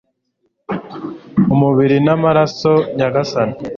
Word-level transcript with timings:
umubiri 1.53 1.97
n'amaraso, 2.05 2.71
nyagasani 2.97 3.55